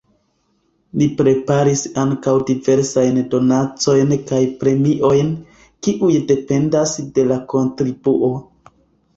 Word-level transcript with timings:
Ni 1.01 1.07
preparis 1.17 1.83
ankaŭ 2.03 2.33
diversajn 2.47 3.19
donacojn 3.33 4.15
kaj 4.31 4.39
premiojn, 4.63 5.29
kiuj 5.89 6.11
dependas 6.33 6.97
de 7.19 7.29
la 7.35 7.39
kontribuo. 7.55 8.33